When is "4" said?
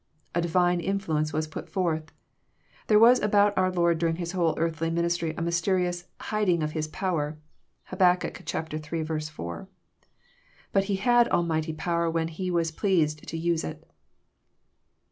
9.21-9.67